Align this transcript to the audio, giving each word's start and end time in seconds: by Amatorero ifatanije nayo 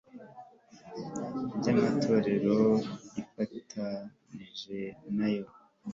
by 1.57 1.67
Amatorero 1.73 2.57
ifatanije 3.43 4.79
nayo 5.15 5.45